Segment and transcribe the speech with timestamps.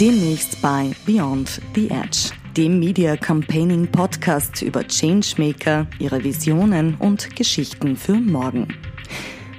[0.00, 7.96] Demnächst bei Beyond the Edge, dem Media Campaigning Podcast über Changemaker, ihre Visionen und Geschichten
[7.96, 8.68] für morgen.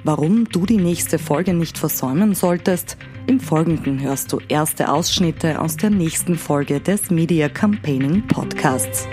[0.04, 2.96] Warum du die nächste Folge nicht versäumen solltest,
[3.26, 9.08] im Folgenden hörst du erste Ausschnitte aus der nächsten Folge des Media Campaigning Podcasts.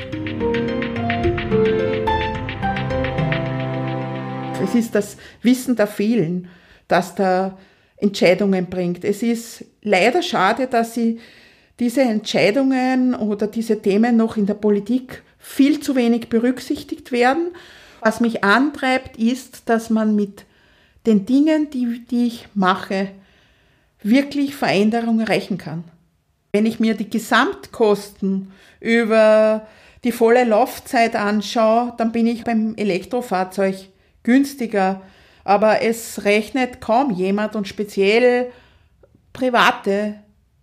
[4.62, 6.50] Es ist das Wissen der vielen,
[6.88, 7.58] das da
[7.98, 9.04] Entscheidungen bringt.
[9.06, 11.20] Es ist leider schade, dass sie
[11.80, 17.52] diese Entscheidungen oder diese Themen noch in der Politik viel zu wenig berücksichtigt werden.
[18.02, 20.46] Was mich antreibt, ist, dass man mit
[21.06, 23.10] den Dingen, die, die ich mache,
[24.02, 25.84] wirklich Veränderungen erreichen kann.
[26.52, 29.68] Wenn ich mir die Gesamtkosten über
[30.04, 33.76] die volle Laufzeit anschaue, dann bin ich beim Elektrofahrzeug
[34.24, 35.02] günstiger
[35.46, 38.52] aber es rechnet kaum jemand und speziell
[39.32, 40.16] Private,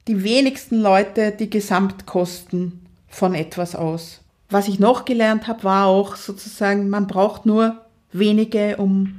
[0.08, 4.20] die wenigsten Leute die Gesamtkosten von etwas aus.
[4.50, 7.80] Was ich noch gelernt habe, war auch sozusagen, man braucht nur
[8.12, 9.18] wenige, um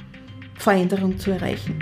[0.55, 1.79] Veränderung zu erreichen.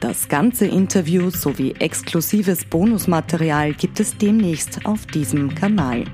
[0.00, 6.04] Das ganze Interview sowie exklusives Bonusmaterial gibt es demnächst auf diesem Kanal.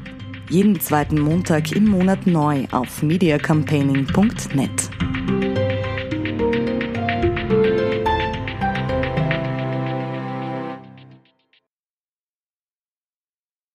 [0.51, 4.91] Jeden zweiten Montag im Monat neu auf mediacampaigning.net.